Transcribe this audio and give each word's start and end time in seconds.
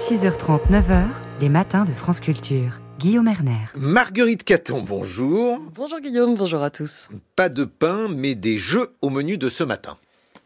6h30, 0.00 0.70
9h, 0.70 1.08
les 1.42 1.50
matins 1.50 1.84
de 1.84 1.92
France 1.92 2.20
Culture. 2.20 2.80
Guillaume 2.98 3.28
Erner. 3.28 3.66
Marguerite 3.76 4.44
Caton, 4.44 4.80
bonjour. 4.80 5.58
Bonjour 5.74 6.00
Guillaume, 6.00 6.36
bonjour 6.36 6.62
à 6.62 6.70
tous. 6.70 7.10
Pas 7.36 7.50
de 7.50 7.64
pain, 7.64 8.08
mais 8.08 8.34
des 8.34 8.56
jeux 8.56 8.86
au 9.02 9.10
menu 9.10 9.36
de 9.36 9.50
ce 9.50 9.62
matin. 9.62 9.98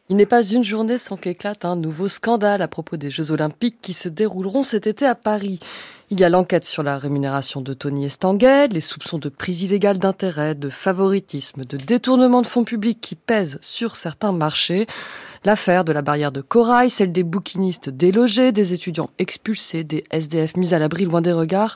Il 0.09 0.17
n'est 0.17 0.27
pas 0.27 0.43
une 0.43 0.65
journée 0.65 0.99
sans 0.99 1.17
qu'éclate 1.17 1.65
un 1.65 1.77
nouveau 1.77 2.09
scandale 2.09 2.63
à 2.63 2.69
propos 2.69 2.97
des 2.97 3.11
Jeux 3.11 3.31
Olympiques 3.31 3.79
qui 3.81 3.93
se 3.93 4.09
dérouleront 4.09 4.65
cet 4.65 4.89
été 4.89 5.07
à 5.07 5.15
Paris. 5.15 5.61
Il 6.15 6.21
y 6.21 6.25
a 6.25 6.29
l'enquête 6.29 6.65
sur 6.65 6.85
la 6.85 6.97
rémunération 6.97 7.61
de 7.61 7.75
Tony 7.75 8.05
Estanguet, 8.05 8.69
les 8.69 8.81
soupçons 8.81 9.19
de 9.19 9.29
prise 9.29 9.63
illégale 9.63 9.99
d'intérêt, 9.99 10.55
de 10.55 10.71
favoritisme, 10.71 11.65
de 11.65 11.77
détournement 11.77 12.41
de 12.41 12.47
fonds 12.47 12.63
publics 12.63 13.01
qui 13.01 13.17
pèsent 13.17 13.59
sur 13.61 13.97
certains 13.97 14.31
marchés. 14.31 14.87
L'affaire 15.45 15.85
de 15.85 15.91
la 15.93 16.03
barrière 16.03 16.31
de 16.31 16.41
corail, 16.41 16.89
celle 16.89 17.11
des 17.11 17.25
bouquinistes 17.25 17.91
délogés, 17.91 18.53
des 18.53 18.75
étudiants 18.75 19.11
expulsés, 19.19 19.83
des 19.83 20.05
SDF 20.13 20.57
mis 20.57 20.73
à 20.73 20.79
l'abri 20.79 21.05
loin 21.05 21.21
des 21.21 21.33
regards. 21.33 21.75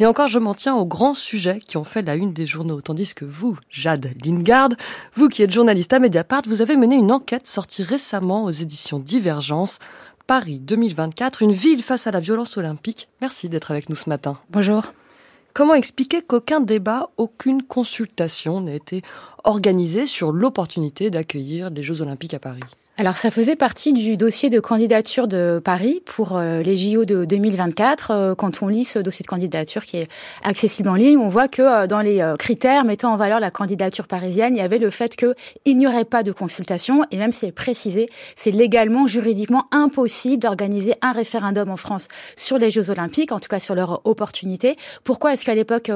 Et 0.00 0.06
encore, 0.06 0.26
je 0.26 0.40
m'en 0.40 0.54
tiens 0.54 0.74
aux 0.74 0.84
grands 0.84 1.14
sujets 1.14 1.60
qui 1.60 1.76
ont 1.76 1.84
fait 1.84 2.02
la 2.02 2.16
une 2.16 2.32
des 2.32 2.44
journaux. 2.44 2.80
Tandis 2.80 3.14
que 3.14 3.24
vous, 3.24 3.56
Jade 3.70 4.10
Lingard, 4.24 4.70
vous 5.14 5.28
qui 5.28 5.44
êtes 5.44 5.52
journaliste 5.52 5.92
à 5.92 6.00
Mediapart, 6.00 6.42
vous 6.48 6.60
avez 6.60 6.76
mené 6.76 6.96
une 6.96 7.12
enquête 7.12 7.46
sortie 7.46 7.84
récemment 7.84 8.42
aux 8.42 8.50
éditions 8.50 8.98
Divergence. 8.98 9.78
Paris 10.26 10.58
2024, 10.58 11.42
une 11.42 11.52
ville 11.52 11.84
face 11.84 12.08
à 12.08 12.10
la 12.10 12.18
violence 12.18 12.56
olympique. 12.56 13.08
Merci 13.20 13.48
d'être 13.48 13.70
avec 13.70 13.88
nous 13.88 13.94
ce 13.94 14.08
matin. 14.08 14.40
Bonjour. 14.50 14.92
Comment 15.54 15.74
expliquer 15.74 16.20
qu'aucun 16.20 16.58
débat, 16.58 17.10
aucune 17.16 17.62
consultation 17.62 18.60
n'a 18.60 18.74
été 18.74 19.02
organisée 19.44 20.04
sur 20.04 20.32
l'opportunité 20.32 21.10
d'accueillir 21.10 21.70
les 21.70 21.84
Jeux 21.84 22.02
olympiques 22.02 22.34
à 22.34 22.40
Paris? 22.40 22.64
Alors 22.98 23.18
ça 23.18 23.30
faisait 23.30 23.56
partie 23.56 23.92
du 23.92 24.16
dossier 24.16 24.48
de 24.48 24.58
candidature 24.58 25.28
de 25.28 25.60
Paris 25.62 26.00
pour 26.06 26.38
euh, 26.38 26.62
les 26.62 26.78
JO 26.78 27.04
de 27.04 27.26
2024. 27.26 28.10
Euh, 28.10 28.34
quand 28.34 28.62
on 28.62 28.68
lit 28.68 28.84
ce 28.84 28.98
dossier 28.98 29.22
de 29.22 29.28
candidature 29.28 29.82
qui 29.82 29.98
est 29.98 30.08
accessible 30.42 30.88
en 30.88 30.94
ligne, 30.94 31.18
on 31.18 31.28
voit 31.28 31.46
que 31.46 31.60
euh, 31.60 31.86
dans 31.86 32.00
les 32.00 32.24
critères 32.38 32.86
mettant 32.86 33.12
en 33.12 33.16
valeur 33.16 33.38
la 33.38 33.50
candidature 33.50 34.06
parisienne, 34.06 34.56
il 34.56 34.60
y 34.60 34.62
avait 34.62 34.78
le 34.78 34.88
fait 34.88 35.14
qu'il 35.14 35.76
n'y 35.76 35.86
aurait 35.86 36.06
pas 36.06 36.22
de 36.22 36.32
consultation 36.32 37.04
et 37.10 37.18
même 37.18 37.32
c'est 37.32 37.52
précisé, 37.52 38.08
c'est 38.34 38.50
légalement, 38.50 39.06
juridiquement 39.06 39.66
impossible 39.72 40.42
d'organiser 40.42 40.94
un 41.02 41.12
référendum 41.12 41.68
en 41.68 41.76
France 41.76 42.08
sur 42.34 42.56
les 42.56 42.70
Jeux 42.70 42.88
Olympiques, 42.88 43.30
en 43.30 43.40
tout 43.40 43.48
cas 43.48 43.60
sur 43.60 43.74
leur 43.74 44.00
opportunité. 44.06 44.78
Pourquoi 45.04 45.34
est-ce 45.34 45.44
qu'à 45.44 45.54
l'époque 45.54 45.90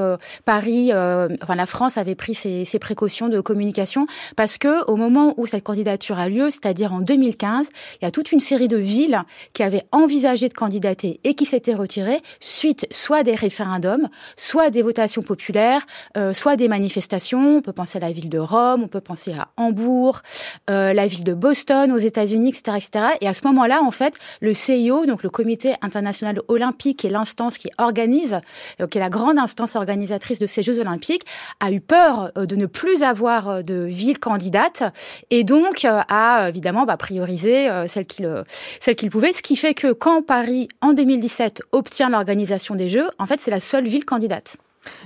Paris, 0.44 0.92
enfin 0.92 1.54
la 1.54 1.66
France 1.66 1.96
avait 1.96 2.14
pris 2.14 2.34
ces, 2.34 2.66
ces 2.66 2.78
précautions 2.78 3.30
de 3.30 3.40
communication? 3.40 4.06
Parce 4.36 4.58
que 4.58 4.84
au 4.84 4.96
moment 4.96 5.32
où 5.38 5.46
cette 5.46 5.64
candidature 5.64 6.18
a 6.18 6.28
lieu, 6.28 6.50
c'est-à-dire 6.50 6.89
en 6.92 7.00
2015, 7.00 7.68
il 8.00 8.04
y 8.04 8.08
a 8.08 8.10
toute 8.10 8.32
une 8.32 8.40
série 8.40 8.68
de 8.68 8.76
villes 8.76 9.22
qui 9.52 9.62
avaient 9.62 9.86
envisagé 9.92 10.48
de 10.48 10.54
candidater 10.54 11.20
et 11.24 11.34
qui 11.34 11.44
s'étaient 11.44 11.74
retirées 11.74 12.20
suite 12.40 12.86
soit 12.90 13.22
des 13.22 13.34
référendums, 13.34 14.08
soit 14.36 14.70
des 14.70 14.82
votations 14.82 15.22
populaires, 15.22 15.86
euh, 16.16 16.32
soit 16.32 16.56
des 16.56 16.68
manifestations. 16.68 17.56
On 17.56 17.62
peut 17.62 17.72
penser 17.72 17.98
à 17.98 18.00
la 18.00 18.12
ville 18.12 18.28
de 18.28 18.38
Rome, 18.38 18.82
on 18.84 18.88
peut 18.88 19.00
penser 19.00 19.32
à 19.32 19.48
Hambourg, 19.56 20.20
euh, 20.68 20.92
la 20.92 21.06
ville 21.06 21.24
de 21.24 21.34
Boston 21.34 21.92
aux 21.92 21.98
États-Unis, 21.98 22.50
etc., 22.50 22.76
etc. 22.76 23.04
Et 23.20 23.28
à 23.28 23.34
ce 23.34 23.46
moment-là, 23.46 23.82
en 23.82 23.90
fait, 23.90 24.18
le 24.40 24.54
CIO, 24.54 25.06
donc 25.06 25.22
le 25.22 25.30
Comité 25.30 25.74
international 25.82 26.40
olympique, 26.48 27.04
est 27.04 27.10
l'instance 27.10 27.58
qui 27.58 27.70
organise, 27.78 28.40
euh, 28.80 28.86
qui 28.86 28.98
est 28.98 29.00
la 29.00 29.10
grande 29.10 29.38
instance 29.38 29.76
organisatrice 29.76 30.38
de 30.38 30.46
ces 30.46 30.62
Jeux 30.62 30.80
olympiques, 30.80 31.22
a 31.60 31.70
eu 31.70 31.80
peur 31.80 32.32
de 32.34 32.56
ne 32.56 32.66
plus 32.66 33.02
avoir 33.02 33.62
de 33.62 33.84
villes 33.84 34.18
candidates 34.18 34.82
et 35.30 35.44
donc 35.44 35.84
a 35.84 36.48
évidemment 36.48 36.79
va 36.84 36.96
prioriser 36.96 37.68
euh, 37.68 37.86
celle 37.86 38.06
qu'il 38.06 38.26
euh, 38.26 38.42
celle 38.80 38.96
qu'il 38.96 39.10
pouvait. 39.10 39.32
Ce 39.32 39.42
qui 39.42 39.56
fait 39.56 39.74
que 39.74 39.92
quand 39.92 40.22
Paris, 40.22 40.68
en 40.80 40.92
2017, 40.92 41.62
obtient 41.72 42.10
l'organisation 42.10 42.74
des 42.74 42.88
Jeux, 42.88 43.08
en 43.18 43.26
fait, 43.26 43.40
c'est 43.40 43.50
la 43.50 43.60
seule 43.60 43.86
ville 43.86 44.04
candidate. 44.04 44.56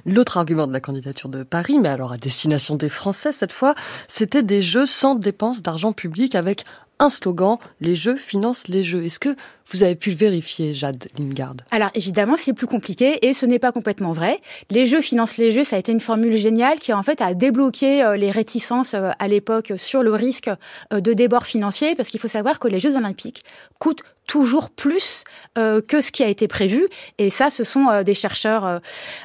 L'autre 0.07 0.39
argument 0.39 0.67
de 0.67 0.73
la 0.73 0.81
candidature 0.81 1.29
de 1.29 1.43
Paris, 1.43 1.79
mais 1.81 1.89
alors 1.89 2.13
à 2.13 2.17
destination 2.17 2.77
des 2.77 2.89
Français 2.89 3.33
cette 3.33 3.53
fois, 3.53 3.75
c'était 4.07 4.45
des 4.45 4.63
jeux 4.63 4.87
sans 4.87 5.17
dépenses 5.17 5.63
d'argent 5.63 5.93
public 5.93 6.37
avec 6.37 6.65
un 7.01 7.09
slogan, 7.09 7.59
les 7.81 7.97
jeux 7.97 8.17
financent 8.17 8.69
les 8.69 8.85
jeux. 8.85 9.05
Est-ce 9.05 9.19
que 9.19 9.35
vous 9.71 9.83
avez 9.83 9.95
pu 9.95 10.11
le 10.11 10.17
vérifier, 10.17 10.75
Jade 10.75 11.09
Lingard 11.19 11.55
Alors 11.71 11.91
évidemment, 11.95 12.37
c'est 12.37 12.53
plus 12.53 12.67
compliqué 12.67 13.27
et 13.27 13.33
ce 13.33 13.47
n'est 13.47 13.59
pas 13.59 13.73
complètement 13.73 14.13
vrai. 14.13 14.41
Les 14.71 14.87
jeux 14.87 15.01
financent 15.01 15.39
les 15.39 15.53
jeux, 15.53 15.65
ça 15.65 15.77
a 15.77 15.79
été 15.79 15.91
une 15.91 16.01
formule 16.01 16.37
géniale 16.37 16.79
qui 16.79 16.93
en 16.93 17.03
fait 17.03 17.21
a 17.21 17.35
débloqué 17.35 18.05
euh, 18.05 18.17
les 18.17 18.31
réticences 18.31 18.95
euh, 18.95 19.11
à 19.19 19.27
l'époque 19.27 19.73
sur 19.77 20.03
le 20.03 20.13
risque 20.13 20.51
euh, 20.93 21.01
de 21.01 21.13
débord 21.13 21.47
financier 21.47 21.95
parce 21.95 22.11
qu'il 22.11 22.21
faut 22.21 22.29
savoir 22.29 22.59
que 22.59 22.69
les 22.69 22.79
Jeux 22.79 22.97
olympiques 22.97 23.43
coûtent 23.79 24.03
toujours 24.27 24.71
plus 24.71 25.25
que 25.55 26.01
ce 26.01 26.11
qui 26.11 26.23
a 26.23 26.29
été 26.29 26.49
prévu. 26.49 26.89
Et 27.19 27.29
ça, 27.29 27.51
ce 27.51 27.63
sont 27.63 28.03
des 28.03 28.15
chercheurs, 28.15 28.81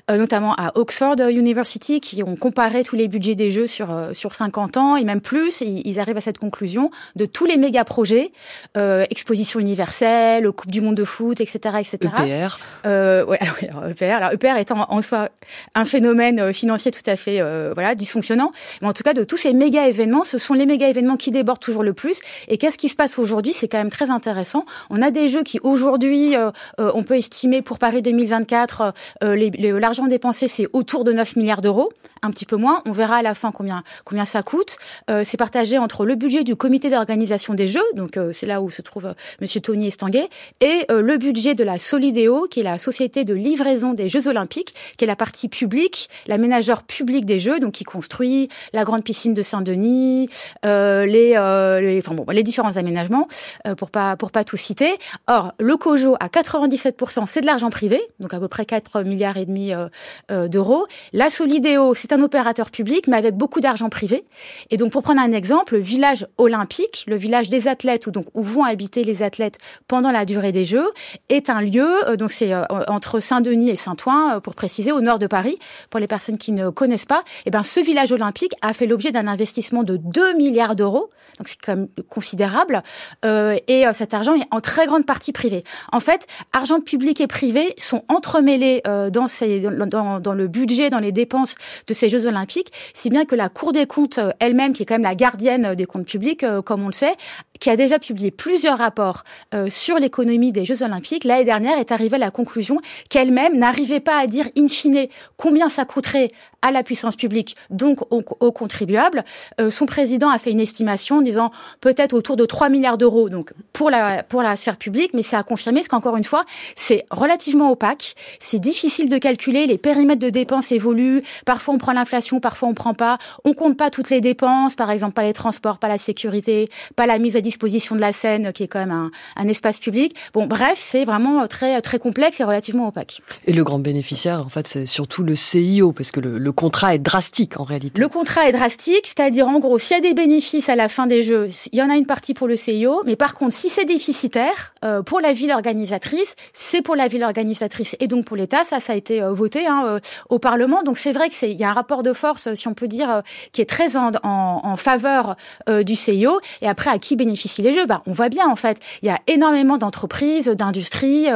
notamment 0.09 0.53
à 0.55 0.73
Oxford 0.75 1.15
University, 1.29 2.01
qui 2.01 2.21
ont 2.21 2.35
comparé 2.35 2.83
tous 2.83 2.97
les 2.97 3.07
budgets 3.07 3.35
des 3.35 3.49
Jeux 3.49 3.65
sur 3.65 3.87
sur 4.11 4.35
50 4.35 4.75
ans 4.75 4.97
et 4.97 5.05
même 5.05 5.21
plus. 5.21 5.61
Ils 5.61 6.01
arrivent 6.01 6.17
à 6.17 6.21
cette 6.21 6.37
conclusion 6.37 6.91
de 7.15 7.23
tous 7.23 7.45
les 7.45 7.55
méga 7.55 7.85
projets, 7.85 8.33
exposition 8.75 9.61
universelle 9.61 10.28
le 10.41 10.51
Coupe 10.51 10.71
du 10.71 10.81
Monde 10.81 10.95
de 10.95 11.03
foot, 11.03 11.41
etc., 11.41 11.77
etc. 11.79 11.97
EPR. 12.03 12.59
Euh, 12.85 13.25
ouais, 13.25 13.39
alors, 13.69 13.87
EPR. 13.89 14.15
Alors 14.15 14.31
EPR 14.31 14.57
étant 14.59 14.85
en 14.89 15.01
soi 15.01 15.29
un 15.75 15.85
phénomène 15.85 16.39
euh, 16.39 16.53
financier 16.53 16.91
tout 16.91 17.07
à 17.07 17.15
fait 17.15 17.41
euh, 17.41 17.71
voilà 17.73 17.95
dysfonctionnant, 17.95 18.51
mais 18.81 18.87
en 18.87 18.93
tout 18.93 19.03
cas 19.03 19.13
de 19.13 19.23
tous 19.23 19.37
ces 19.37 19.53
méga 19.53 19.87
événements, 19.87 20.23
ce 20.23 20.37
sont 20.37 20.53
les 20.53 20.65
méga 20.65 20.87
événements 20.87 21.17
qui 21.17 21.31
débordent 21.31 21.59
toujours 21.59 21.83
le 21.83 21.93
plus. 21.93 22.19
Et 22.47 22.57
qu'est-ce 22.57 22.77
qui 22.77 22.89
se 22.89 22.95
passe 22.95 23.19
aujourd'hui? 23.19 23.53
C'est 23.53 23.67
quand 23.67 23.77
même 23.77 23.91
très 23.91 24.09
intéressant. 24.09 24.65
On 24.89 25.01
a 25.01 25.11
des 25.11 25.27
jeux 25.27 25.43
qui 25.43 25.59
aujourd'hui, 25.63 26.35
euh 26.35 26.51
on 26.77 27.03
peut 27.03 27.17
estimer 27.17 27.61
pour 27.61 27.77
Paris 27.77 28.01
2024, 28.01 28.93
l'argent 29.21 30.07
dépensé 30.07 30.47
c'est 30.47 30.67
autour 30.73 31.03
de 31.03 31.13
9 31.13 31.35
milliards 31.35 31.61
d'euros, 31.61 31.89
un 32.21 32.31
petit 32.31 32.45
peu 32.45 32.55
moins. 32.55 32.81
On 32.85 32.91
verra 32.91 33.17
à 33.17 33.21
la 33.21 33.33
fin 33.33 33.51
combien 33.51 33.83
combien 34.05 34.25
ça 34.25 34.43
coûte. 34.43 34.77
c'est 35.23 35.37
partagé 35.37 35.77
entre 35.77 36.05
le 36.05 36.15
budget 36.15 36.43
du 36.43 36.55
comité 36.55 36.89
d'organisation 36.89 37.53
des 37.53 37.67
Jeux, 37.67 37.85
donc 37.95 38.17
c'est 38.31 38.45
là 38.45 38.61
où 38.61 38.69
se 38.69 38.81
trouve 38.81 39.13
Monsieur 39.41 39.61
Tony 39.61 39.87
Estanguet 39.87 40.29
et 40.61 40.85
euh, 40.91 41.01
le 41.01 41.17
budget 41.17 41.55
de 41.55 41.63
la 41.63 41.77
Solidéo, 41.77 42.47
qui 42.49 42.59
est 42.61 42.63
la 42.63 42.79
société 42.79 43.23
de 43.23 43.33
livraison 43.33 43.93
des 43.93 44.09
Jeux 44.09 44.27
Olympiques, 44.27 44.73
qui 44.97 45.03
est 45.03 45.07
la 45.07 45.15
partie 45.15 45.49
publique, 45.49 46.09
l'aménageur 46.27 46.83
public 46.83 47.25
des 47.25 47.39
Jeux, 47.39 47.59
donc 47.59 47.73
qui 47.73 47.83
construit 47.83 48.49
la 48.73 48.83
grande 48.83 49.03
piscine 49.03 49.33
de 49.33 49.41
Saint-Denis, 49.41 50.29
euh, 50.65 51.05
les, 51.05 51.33
euh, 51.35 51.79
les, 51.79 52.43
différents 52.43 52.77
aménagements, 52.77 53.27
euh, 53.67 53.75
pour 53.75 53.89
pas 53.89 54.15
pas 54.15 54.43
tout 54.43 54.57
citer. 54.57 54.97
Or, 55.27 55.53
le 55.59 55.75
COJO 55.77 56.15
à 56.19 56.27
97%, 56.27 57.25
c'est 57.25 57.41
de 57.41 57.45
l'argent 57.45 57.69
privé, 57.69 58.01
donc 58.19 58.33
à 58.33 58.39
peu 58.39 58.47
près 58.47 58.65
4 58.65 59.03
milliards 59.03 59.37
et 59.37 59.45
demi 59.45 59.73
euh, 59.73 60.47
d'euros. 60.47 60.87
La 61.13 61.29
Solidéo, 61.29 61.93
c'est 61.93 62.08
un 62.13 62.21
opérateur 62.21 62.71
public, 62.71 63.07
mais 63.07 63.17
avec 63.17 63.35
beaucoup 63.35 63.59
d'argent 63.59 63.89
privé. 63.89 64.25
Et 64.69 64.77
donc, 64.77 64.91
pour 64.91 65.03
prendre 65.03 65.21
un 65.21 65.31
exemple, 65.31 65.75
le 65.75 65.81
village 65.81 66.27
olympique, 66.37 67.05
le 67.07 67.15
village 67.15 67.49
des 67.49 67.67
athlètes, 67.67 68.07
où 68.07 68.11
donc 68.11 68.25
où 68.33 68.43
vont 68.43 68.63
habiter 68.63 69.03
les 69.03 69.23
athlètes 69.23 69.57
pendant 69.87 70.11
la 70.11 70.25
durée 70.25 70.51
des 70.51 70.65
Jeux, 70.65 70.89
est 71.29 71.49
un 71.49 71.61
lieu, 71.61 71.87
euh, 72.07 72.15
donc 72.15 72.31
c'est 72.31 72.53
euh, 72.53 72.63
entre 72.87 73.19
Saint-Denis 73.19 73.69
et 73.69 73.75
Saint-Ouen, 73.75 74.35
euh, 74.35 74.39
pour 74.39 74.55
préciser, 74.55 74.91
au 74.91 75.01
nord 75.01 75.19
de 75.19 75.27
Paris. 75.27 75.59
Pour 75.89 75.99
les 75.99 76.07
personnes 76.07 76.37
qui 76.37 76.51
ne 76.51 76.69
connaissent 76.69 77.05
pas, 77.05 77.23
eh 77.45 77.49
ben, 77.49 77.63
ce 77.63 77.79
village 77.79 78.11
olympique 78.11 78.53
a 78.61 78.73
fait 78.73 78.87
l'objet 78.87 79.11
d'un 79.11 79.27
investissement 79.27 79.83
de 79.83 79.97
2 79.97 80.35
milliards 80.35 80.75
d'euros, 80.75 81.09
donc 81.39 81.47
c'est 81.47 81.59
quand 81.61 81.75
même 81.75 81.87
considérable, 82.09 82.83
et 83.23 83.85
cet 83.93 84.13
argent 84.13 84.35
est 84.35 84.47
en 84.51 84.61
très 84.61 84.85
grande 84.85 85.05
partie 85.05 85.31
privé. 85.31 85.63
En 85.91 85.99
fait, 85.99 86.27
argent 86.53 86.81
public 86.81 87.21
et 87.21 87.27
privé 87.27 87.73
sont 87.77 88.03
entremêlés 88.09 88.81
dans, 88.85 90.19
dans, 90.19 90.33
le 90.33 90.47
budget, 90.47 90.89
dans 90.89 90.99
les 90.99 91.11
dépenses 91.11 91.55
de 91.87 91.93
ces 91.93 92.09
Jeux 92.09 92.27
olympiques, 92.27 92.71
si 92.93 93.09
bien 93.09 93.25
que 93.25 93.35
la 93.35 93.49
Cour 93.49 93.71
des 93.71 93.85
comptes 93.85 94.19
elle-même, 94.39 94.73
qui 94.73 94.83
est 94.83 94.85
quand 94.85 94.95
même 94.95 95.03
la 95.03 95.15
gardienne 95.15 95.75
des 95.75 95.85
comptes 95.85 96.05
publics, 96.05 96.45
comme 96.65 96.83
on 96.83 96.87
le 96.87 96.93
sait, 96.93 97.15
qui 97.59 97.69
a 97.69 97.75
déjà 97.75 97.99
publié 97.99 98.31
plusieurs 98.31 98.77
rapports 98.77 99.23
sur 99.69 99.97
l'économie 99.97 100.51
des 100.51 100.65
Jeux 100.65 100.83
Olympiques, 100.83 101.23
l'année 101.23 101.45
dernière 101.45 101.77
est 101.77 101.91
arrivée 101.91 102.15
à 102.15 102.19
la 102.19 102.31
conclusion 102.31 102.81
qu'elle-même 103.09 103.57
n'arrivait 103.57 103.99
pas 103.99 104.19
à 104.19 104.27
dire 104.27 104.45
in 104.57 104.67
fine 104.67 105.07
combien 105.37 105.69
ça 105.69 105.85
coûterait 105.85 106.29
à 106.61 106.71
la 106.71 106.83
puissance 106.83 107.15
publique, 107.15 107.55
donc 107.69 107.99
aux, 108.11 108.51
contribuables. 108.51 109.23
Euh, 109.61 109.71
son 109.71 109.85
président 109.85 110.29
a 110.29 110.37
fait 110.37 110.51
une 110.51 110.59
estimation 110.59 111.17
en 111.17 111.21
disant 111.21 111.51
peut-être 111.81 112.13
autour 112.13 112.35
de 112.35 112.45
3 112.45 112.69
milliards 112.69 112.97
d'euros 112.97 113.29
donc 113.29 113.53
pour 113.73 113.89
la, 113.89 114.23
pour 114.23 114.41
la 114.41 114.55
sphère 114.55 114.77
publique, 114.77 115.11
mais 115.13 115.23
c'est 115.23 115.35
à 115.35 115.43
confirmer, 115.43 115.79
parce 115.79 115.87
qu'encore 115.87 116.17
une 116.17 116.23
fois, 116.23 116.43
c'est 116.75 117.05
relativement 117.11 117.71
opaque, 117.71 118.15
c'est 118.39 118.59
difficile 118.59 119.09
de 119.09 119.17
calculer, 119.17 119.67
les 119.67 119.77
périmètres 119.77 120.21
de 120.21 120.29
dépenses 120.29 120.71
évoluent, 120.71 121.23
parfois 121.45 121.75
on 121.75 121.77
prend 121.77 121.93
l'inflation, 121.93 122.39
parfois 122.39 122.69
on 122.69 122.73
prend 122.73 122.93
pas, 122.93 123.17
on 123.45 123.53
compte 123.53 123.77
pas 123.77 123.89
toutes 123.89 124.09
les 124.09 124.21
dépenses, 124.21 124.75
par 124.75 124.91
exemple 124.91 125.13
pas 125.13 125.23
les 125.23 125.33
transports, 125.33 125.77
pas 125.77 125.87
la 125.87 125.97
sécurité, 125.97 126.69
pas 126.95 127.05
la 127.05 127.19
mise 127.19 127.35
à 127.35 127.41
disposition 127.41 127.95
de 127.95 128.01
la 128.01 128.11
scène, 128.11 128.51
qui 128.51 128.63
est 128.63 128.67
quand 128.67 128.79
même 128.79 128.91
un, 128.91 129.11
un 129.35 129.47
espace 129.47 129.79
public. 129.79 130.15
Bon, 130.33 130.45
bref, 130.45 130.77
c'est 130.77 131.05
vraiment 131.05 131.47
très, 131.47 131.81
très 131.81 131.99
complexe 131.99 132.39
et 132.39 132.43
relativement 132.43 132.87
opaque. 132.87 133.21
Et 133.45 133.53
le 133.53 133.63
grand 133.63 133.79
bénéficiaire, 133.79 134.41
en 134.41 134.49
fait, 134.49 134.67
c'est 134.67 134.85
surtout 134.85 135.23
le 135.23 135.35
CIO, 135.35 135.91
parce 135.93 136.11
que 136.11 136.19
le 136.19 136.48
contrat 136.51 136.95
est 136.95 136.99
drastique 136.99 137.59
en 137.59 137.63
réalité. 137.63 137.99
Le 137.99 138.07
contrat 138.07 138.47
est 138.47 138.51
drastique, 138.51 139.05
c'est-à-dire 139.05 139.47
en 139.47 139.59
gros, 139.59 139.79
s'il 139.79 139.97
y 139.97 139.99
a 139.99 140.01
des 140.01 140.13
bénéfices 140.13 140.69
à 140.69 140.75
la 140.75 140.89
fin 140.89 141.07
des 141.07 141.23
Jeux, 141.23 141.49
il 141.71 141.79
y 141.79 141.81
en 141.81 141.89
a 141.89 141.95
une 141.95 142.05
partie 142.05 142.33
pour 142.33 142.47
le 142.47 142.55
CIO, 142.55 143.01
mais 143.05 143.15
par 143.15 143.35
contre, 143.35 143.53
si 143.53 143.69
c'est 143.69 143.85
déficitaire, 143.85 144.73
euh, 144.83 145.01
pour 145.01 145.19
la 145.19 145.33
ville 145.33 145.51
organisatrice, 145.51 146.35
c'est 146.53 146.81
pour 146.81 146.95
la 146.95 147.07
ville 147.07 147.23
organisatrice 147.23 147.95
et 147.99 148.07
donc 148.07 148.25
pour 148.25 148.37
l'État, 148.37 148.63
ça, 148.63 148.79
ça 148.79 148.93
a 148.93 148.95
été 148.95 149.21
euh, 149.21 149.31
voté 149.31 149.67
hein, 149.67 149.83
euh, 149.85 149.99
au 150.29 150.39
Parlement. 150.39 150.83
Donc 150.83 150.97
c'est 150.97 151.11
vrai 151.11 151.29
que 151.29 151.35
c'est 151.35 151.51
il 151.51 151.59
y 151.59 151.63
a 151.63 151.69
un 151.69 151.73
rapport 151.73 152.03
de 152.03 152.13
force, 152.13 152.53
si 152.53 152.67
on 152.67 152.73
peut 152.73 152.87
dire, 152.87 153.21
qui 153.51 153.61
est 153.61 153.69
très 153.69 153.97
en, 153.97 154.11
en, 154.23 154.61
en 154.63 154.75
faveur 154.75 155.35
du 155.67 155.95
CIO. 155.95 156.39
Et 156.61 156.67
après, 156.67 156.89
à 156.89 156.97
qui 156.97 157.15
bénéficient 157.15 157.61
les 157.61 157.73
Jeux? 157.73 157.85
Bah, 157.85 158.01
On 158.05 158.11
voit 158.11 158.29
bien 158.29 158.47
en 158.47 158.55
fait, 158.55 158.79
il 159.01 159.07
y 159.07 159.11
a 159.11 159.19
énormément 159.27 159.77
d'entreprises, 159.77 160.47
d'industries 160.47 161.27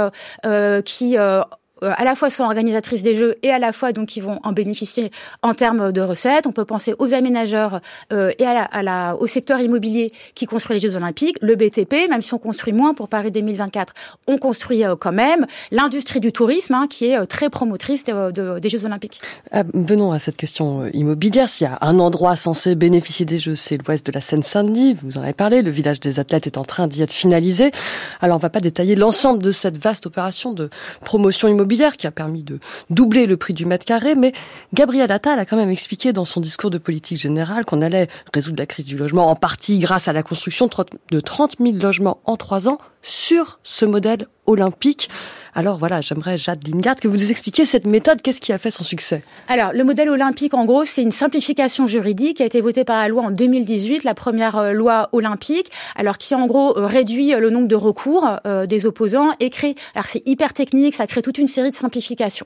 qui 0.86 1.18
euh, 1.18 1.44
à 1.84 2.04
la 2.04 2.16
fois 2.16 2.30
sont 2.30 2.44
organisatrices 2.44 3.04
des 3.04 3.16
jeux 3.16 3.36
et 3.44 3.52
à 3.52 3.60
la 3.60 3.74
fois 3.74 3.92
donc 3.92 4.16
ils 4.16 4.22
vont 4.22 4.40
en 4.44 4.52
bénéficier 4.52 5.12
en 5.42 5.54
termes 5.54 5.92
de 5.92 6.02
recettes. 6.02 6.48
On 6.48 6.52
peut 6.52 6.66
penser 6.66 6.94
aux 7.00 7.14
aménageurs 7.14 7.80
euh, 8.12 8.32
et 8.40 8.46
à 8.46 8.84
la, 8.84 9.16
au 9.20 9.28
secteur 9.28 9.60
immobilier 9.60 10.12
qui 10.36 10.46
construit 10.46 10.76
les 10.80 10.80
Jeux 10.80 10.96
Olympiques, 10.96 11.38
le 11.42 11.56
BTP, 11.56 12.10
même 12.10 12.22
si 12.22 12.34
on 12.34 12.38
construit 12.38 12.74
moins 12.74 12.94
pour 12.94 13.08
Paris 13.08 13.32
2024, 13.32 13.94
on 14.28 14.38
construit 14.38 14.84
euh, 14.84 14.96
quand 14.96 15.12
même. 15.12 15.46
L'industrie 15.72 16.20
du 16.20 16.32
tourisme 16.32 16.74
hein, 16.74 16.88
qui 16.90 17.06
est 17.06 17.26
très 17.28 17.50
promotrice 17.50 18.04
de, 18.04 18.32
de, 18.32 18.60
des 18.60 18.70
Jeux 18.70 18.86
Olympiques. 18.86 19.20
Venons 19.74 20.12
à 20.12 20.20
cette 20.20 20.38
question 20.38 20.86
immobilière. 20.94 21.50
S'il 21.50 21.68
y 21.68 21.70
a 21.70 21.78
un 21.82 22.00
endroit 22.00 22.36
censé 22.36 22.76
bénéficier 22.76 23.26
des 23.26 23.38
Jeux, 23.38 23.56
c'est 23.56 23.78
l'ouest 23.78 24.06
de 24.06 24.12
la 24.12 24.22
Seine-Saint-Denis. 24.22 24.98
Vous 25.04 25.18
en 25.18 25.22
avez 25.22 25.34
parlé. 25.34 25.62
Le 25.62 25.72
village 25.72 26.00
des 26.00 26.20
athlètes 26.20 26.48
est 26.48 26.58
en 26.58 26.64
train 26.64 26.88
d'y 26.88 27.02
être 27.02 27.14
finalisé. 27.14 27.72
Alors 28.22 28.38
on 28.38 28.40
va 28.40 28.50
pas 28.50 28.60
détailler 28.60 28.96
l'ensemble 28.96 29.42
de 29.42 29.52
cette 29.52 29.78
vaste 29.78 30.06
opération 30.06 30.54
de 30.54 30.70
promotion 31.04 31.48
immobilière 31.48 31.73
qui 31.98 32.08
a 32.08 32.12
permis 32.12 32.44
de 32.44 32.60
doubler 32.90 33.26
le 33.26 33.38
prix 33.38 33.54
du 33.54 33.66
mètre 33.66 33.86
carré, 33.86 34.16
mais 34.16 34.34
Gabriel 34.74 35.12
Attal 35.12 35.40
a 35.40 35.46
quand 35.46 35.58
même 35.58 35.70
expliqué 35.70 36.14
dans 36.14 36.26
son 36.26 36.40
discours 36.40 36.70
de 36.70 36.78
politique 36.78 37.20
générale 37.20 37.66
qu'on 37.66 37.82
allait 37.82 38.08
résoudre 38.34 38.58
la 38.60 38.66
crise 38.66 38.86
du 38.86 38.98
logement 38.98 39.30
en 39.30 39.36
partie 39.36 39.80
grâce 39.80 40.08
à 40.08 40.14
la 40.14 40.24
construction 40.24 40.70
de 41.12 41.20
30 41.20 41.56
000 41.60 41.78
logements 41.78 42.20
en 42.26 42.38
trois 42.38 42.68
ans 42.68 42.78
sur 43.04 43.60
ce 43.62 43.86
modèle 43.86 44.28
olympique. 44.48 45.10
Alors 45.56 45.78
voilà, 45.78 46.02
j'aimerais, 46.02 46.36
Jade 46.38 46.68
Lingard, 46.68 46.96
que 46.96 47.08
vous 47.08 47.16
nous 47.16 47.30
expliquiez 47.30 47.66
cette 47.66 47.86
méthode. 47.86 48.24
Qu'est-ce 48.24 48.42
qui 48.42 48.52
a 48.52 48.58
fait 48.58 48.72
son 48.72 48.84
succès? 48.84 49.24
Alors, 49.48 49.72
le 49.72 49.84
modèle 49.84 50.10
olympique, 50.10 50.56
en 50.56 50.66
gros, 50.66 50.84
c'est 50.84 51.04
une 51.04 51.12
simplification 51.12 51.86
juridique 51.86 52.38
qui 52.38 52.44
a 52.44 52.48
été 52.48 52.60
votée 52.60 52.84
par 52.84 52.98
la 52.98 53.08
loi 53.08 53.22
en 53.22 53.32
2018, 53.32 54.04
la 54.04 54.16
première 54.16 54.58
euh, 54.58 54.72
loi 54.72 55.10
olympique, 55.12 55.72
alors 55.96 56.18
qui, 56.18 56.34
en 56.34 56.48
gros, 56.48 56.76
euh, 56.76 56.88
réduit 56.88 57.36
euh, 57.36 57.40
le 57.40 57.52
nombre 57.52 57.68
de 57.68 57.76
recours 57.76 58.28
des 58.68 58.86
opposants 58.86 59.32
et 59.40 59.50
crée... 59.50 59.76
Alors, 59.94 60.06
c'est 60.06 60.28
hyper 60.28 60.54
technique, 60.54 60.96
ça 60.96 61.06
crée 61.06 61.22
toute 61.22 61.38
une 61.38 61.48
série 61.48 61.70
de 61.70 61.76
simplifications 61.76 62.46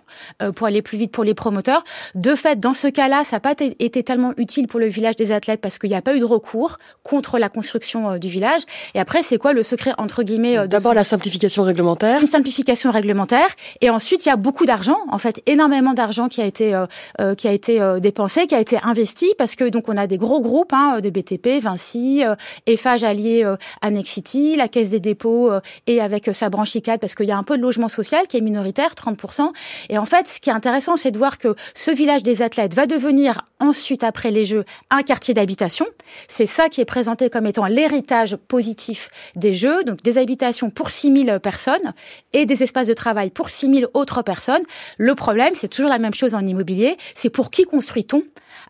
pour 0.56 0.68
aller 0.68 0.81
plus 0.81 0.98
vite 0.98 1.12
pour 1.12 1.24
les 1.24 1.33
promoteurs. 1.33 1.83
De 2.15 2.36
fait, 2.36 2.60
dans 2.60 2.74
ce 2.74 2.88
cas-là, 2.88 3.24
ça 3.24 3.38
n'a 3.38 3.39
pas 3.39 3.53
été 3.57 4.03
tellement 4.03 4.33
utile 4.38 4.68
pour 4.68 4.80
le 4.80 4.88
village 4.88 5.15
des 5.15 5.31
athlètes 5.31 5.62
parce 5.62 5.77
qu'il 5.77 5.89
n'y 5.89 5.95
a 5.95 6.01
pas 6.01 6.15
eu 6.15 6.19
de 6.19 6.25
recours 6.25 6.77
contre 7.03 7.39
la 7.39 7.50
construction 7.50 8.18
du 8.18 8.27
village. 8.27 8.62
Et 8.95 9.00
après, 9.00 9.24
c'est 9.24 9.38
quoi 9.38 9.53
le 9.53 9.63
secret, 9.63 9.94
entre 9.98 10.24
guillemets 10.24 10.47
D'abord, 10.68 10.94
la 10.94 11.04
simplification 11.04 11.64
réglementaire. 11.64 12.22
Une 12.22 12.28
simplification 12.28 12.92
réglementaire. 12.92 13.48
Et 13.82 13.90
ensuite, 13.90 14.26
il 14.26 14.30
y 14.30 14.32
a 14.32 14.36
beaucoup 14.36 14.66
d'argent, 14.66 14.98
en 15.10 15.18
fait, 15.18 15.42
énormément 15.46 15.94
d'argent 15.94 16.28
qui 16.28 16.42
a 16.42 16.46
été 16.46 16.74
euh, 16.74 16.86
euh, 17.20 17.36
qui 17.36 17.48
a 17.48 17.52
été 17.52 17.82
euh, 17.82 18.00
dépensé, 18.00 18.48
qui 18.48 18.56
a 18.56 18.60
été 18.60 18.78
investi, 18.84 19.34
parce 19.38 19.56
que 19.56 19.66
donc 19.70 19.90
on 19.90 19.98
a 19.98 20.08
des 20.08 20.18
gros 20.18 20.42
groupes, 20.42 20.74
hein, 20.74 21.00
des 21.02 21.12
BTP, 21.12 21.62
Vinci, 21.62 22.24
Eiffage 22.66 23.04
allié 23.04 23.46
à 23.82 23.90
Nexity, 23.90 24.56
la 24.56 24.68
Caisse 24.68 24.90
des 24.90 25.00
dépôts 25.00 25.52
et 25.88 26.02
avec 26.02 26.30
sa 26.34 26.50
branche 26.50 26.76
ICAD, 26.76 27.00
parce 27.00 27.16
qu'il 27.16 27.28
y 27.28 27.32
a 27.32 27.38
un 27.38 27.44
peu 27.44 27.58
de 27.58 27.62
logement 27.62 27.88
social 27.88 28.28
qui 28.28 28.38
est 28.38 28.42
minoritaire, 28.42 28.92
30%. 28.94 29.52
Et 29.90 29.98
en 29.98 30.06
fait, 30.06 30.28
ce 30.28 30.40
qui 30.40 30.50
est 30.50 30.54
intéressant, 30.54 30.96
c'est 30.96 31.12
de 31.12 31.18
voir 31.18 31.38
que 31.38 31.56
ce 31.74 31.92
village 31.92 32.24
des 32.24 32.42
athlètes 32.42 32.74
va 32.74 32.86
devenir 32.86 33.42
ensuite, 33.59 34.04
après 34.04 34.31
les 34.31 34.45
Jeux, 34.45 34.65
un 34.89 35.04
quartier 35.04 35.33
d'habitation. 35.33 35.86
C'est 36.27 36.45
ça 36.45 36.69
qui 36.69 36.81
est 36.81 36.86
présenté 36.86 37.30
comme 37.30 37.45
étant 37.45 37.65
l'héritage 37.65 38.36
positif 38.36 39.09
des 39.36 39.54
Jeux, 39.54 39.83
donc 39.83 40.01
des 40.04 40.18
habitations 40.18 40.69
pour 40.69 40.89
6000 40.89 41.39
personnes 41.42 41.94
et 42.33 42.45
des 42.45 42.63
espaces 42.63 42.88
de 42.88 42.94
travail 42.94 43.30
pour 43.30 43.50
6000 43.50 43.88
autres 43.94 44.21
personnes. 44.21 44.63
Le 44.98 45.15
problème, 45.15 45.54
c'est 45.54 45.68
toujours 45.68 45.89
la 45.89 46.00
même 46.00 46.13
chose 46.13 46.36
en 46.36 46.45
immobilier, 46.45 46.98
c'est 47.15 47.30
pour 47.30 47.51
qui 47.51 47.63
construit-on? 47.63 48.24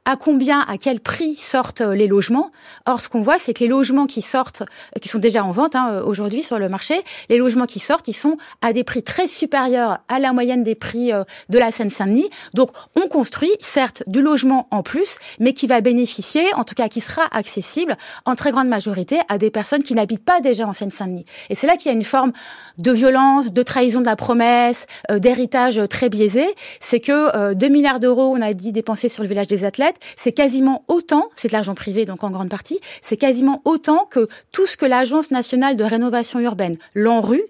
À 0.06 0.16
combien, 0.16 0.62
à 0.62 0.78
quel 0.78 1.00
prix 1.00 1.36
sortent 1.36 1.82
euh, 1.82 1.94
les 1.94 2.08
logements? 2.08 2.52
Or, 2.86 3.02
ce 3.02 3.10
qu'on 3.10 3.22
voit, 3.22 3.40
c'est 3.40 3.54
que 3.54 3.60
les 3.60 3.70
logements 3.70 4.06
qui 4.06 4.22
sortent, 4.22 4.62
euh, 4.62 5.00
qui 5.02 5.10
sont 5.10 5.20
déjà 5.20 5.44
en 5.44 5.52
vente 5.52 5.76
hein, 5.76 5.90
euh, 5.92 6.04
aujourd'hui 6.04 6.44
sur 6.44 6.60
le 6.60 6.70
marché, 6.70 7.02
les 7.30 7.38
logements 7.38 7.66
qui 7.66 7.80
sortent, 7.80 8.08
ils 8.08 8.14
sont 8.14 8.38
à 8.62 8.72
des 8.74 8.86
prix 8.86 9.04
très 9.04 9.28
supérieurs 9.28 10.00
à 10.08 10.20
la 10.20 10.32
moyenne 10.32 10.64
des 10.64 10.76
prix 10.76 11.12
de 11.50 11.60
la 11.60 11.72
Seine-Saint-Denis. 11.72 12.30
Donc, 12.54 12.72
on 12.96 13.08
construit, 13.08 13.52
certes, 13.60 14.04
du 14.08 14.22
logement 14.22 14.68
en 14.72 14.77
plus, 14.84 15.18
mais 15.40 15.54
qui 15.54 15.68
va 15.68 15.82
bénéficier, 15.82 16.44
en 16.56 16.64
tout 16.64 16.76
cas 16.76 16.88
qui 16.88 17.02
sera 17.02 17.24
accessible 17.32 17.98
en 18.26 18.36
très 18.36 18.52
grande 18.52 18.68
majorité 18.68 19.20
à 19.30 19.38
des 19.38 19.52
personnes 19.52 19.84
qui 19.84 19.94
n'habitent 19.94 20.26
pas 20.26 20.42
déjà 20.42 20.68
en 20.68 20.74
Seine-Saint-Denis. 20.74 21.26
Et 21.50 21.56
c'est 21.56 21.68
là 21.68 21.78
qu'il 21.78 21.88
y 21.88 21.94
a 21.94 21.98
une 21.98 22.04
forme 22.04 22.32
de 22.78 22.92
violence, 22.92 23.52
de 23.52 23.64
trahison 23.64 24.02
de 24.02 24.06
la 24.06 24.16
promesse, 24.16 24.86
d'héritage 25.10 25.82
très 25.90 26.10
biaisé. 26.10 26.46
C'est 26.80 27.00
que 27.00 27.54
2 27.54 27.68
milliards 27.68 28.00
d'euros, 28.00 28.34
on 28.36 28.42
a 28.42 28.54
dit, 28.54 28.72
dépensés 28.72 29.10
sur 29.10 29.24
le 29.24 29.30
village 29.30 29.48
des 29.48 29.64
athlètes, 29.64 29.98
c'est 30.16 30.32
quasiment 30.32 30.84
autant, 30.88 31.30
c'est 31.36 31.48
de 31.48 31.54
l'argent 31.54 31.76
privé 31.76 32.06
donc 32.06 32.24
en 32.24 32.30
grande 32.30 32.50
partie, 32.50 32.80
c'est 33.02 33.18
quasiment 33.18 33.62
autant 33.66 34.06
que 34.10 34.28
tout 34.52 34.66
ce 34.66 34.78
que 34.78 34.86
l'Agence 34.86 35.32
nationale 35.32 35.76
de 35.76 35.84
rénovation 35.84 36.40
urbaine, 36.40 36.76
l'ANRU, 36.96 37.42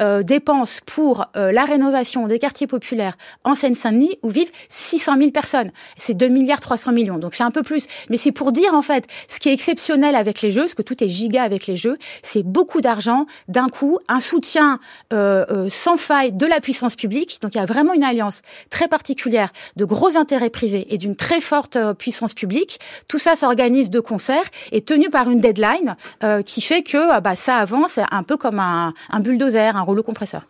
euh, 0.00 0.22
dépense 0.22 0.80
pour 0.84 1.26
euh, 1.36 1.52
la 1.52 1.64
rénovation 1.64 2.26
des 2.26 2.38
quartiers 2.38 2.66
populaires 2.66 3.16
en 3.44 3.54
Seine-Saint-Denis 3.54 4.18
où 4.22 4.30
vivent 4.30 4.50
600 4.68 5.18
000 5.18 5.30
personnes. 5.30 5.70
C'est 5.96 6.14
2 6.14 6.28
milliards 6.28 6.60
300 6.60 6.75
millions, 6.92 7.18
donc 7.18 7.34
c'est 7.34 7.44
un 7.44 7.50
peu 7.50 7.62
plus. 7.62 7.86
Mais 8.10 8.16
c'est 8.16 8.32
pour 8.32 8.52
dire 8.52 8.74
en 8.74 8.82
fait, 8.82 9.06
ce 9.28 9.38
qui 9.38 9.48
est 9.48 9.52
exceptionnel 9.52 10.14
avec 10.14 10.42
les 10.42 10.50
jeux, 10.50 10.62
parce 10.62 10.74
que 10.74 10.82
tout 10.82 11.02
est 11.02 11.08
giga 11.08 11.42
avec 11.42 11.66
les 11.66 11.76
jeux, 11.76 11.98
c'est 12.22 12.42
beaucoup 12.42 12.80
d'argent 12.80 13.26
d'un 13.48 13.68
coup, 13.68 13.98
un 14.08 14.20
soutien 14.20 14.78
euh, 15.12 15.68
sans 15.70 15.96
faille 15.96 16.32
de 16.32 16.46
la 16.46 16.60
puissance 16.60 16.96
publique. 16.96 17.38
Donc 17.42 17.54
il 17.54 17.58
y 17.58 17.60
a 17.60 17.66
vraiment 17.66 17.92
une 17.92 18.04
alliance 18.04 18.42
très 18.70 18.88
particulière 18.88 19.52
de 19.76 19.84
gros 19.84 20.16
intérêts 20.16 20.50
privés 20.50 20.86
et 20.90 20.98
d'une 20.98 21.16
très 21.16 21.40
forte 21.40 21.78
puissance 21.94 22.34
publique. 22.34 22.78
Tout 23.08 23.18
ça 23.18 23.36
s'organise 23.36 23.90
de 23.90 24.00
concert 24.00 24.44
et 24.72 24.82
tenu 24.82 25.10
par 25.10 25.30
une 25.30 25.40
deadline 25.40 25.96
qui 26.44 26.60
fait 26.60 26.82
que 26.82 27.20
bah, 27.20 27.36
ça 27.36 27.56
avance 27.56 27.98
un 28.10 28.22
peu 28.22 28.36
comme 28.36 28.60
un 28.60 28.92
bulldozer 29.20 29.76
un 29.76 29.82
rouleau 29.82 30.02
compresseur. 30.02 30.46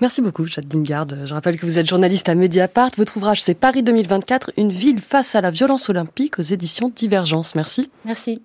Merci 0.00 0.22
beaucoup, 0.22 0.46
Jade 0.46 0.68
Dingard. 0.68 1.08
Je 1.26 1.34
rappelle 1.34 1.58
que 1.58 1.66
vous 1.66 1.78
êtes 1.78 1.86
journaliste 1.86 2.28
à 2.28 2.34
Mediapart. 2.34 2.90
Votre 2.96 3.16
ouvrage, 3.16 3.42
c'est 3.42 3.54
Paris 3.54 3.82
2024, 3.82 4.52
une 4.56 4.72
ville 4.72 5.00
face 5.00 5.34
à 5.34 5.40
la 5.40 5.50
violence 5.50 5.88
olympique 5.88 6.38
aux 6.38 6.42
éditions 6.42 6.88
Divergence. 6.88 7.54
Merci. 7.54 7.90
Merci. 8.04 8.42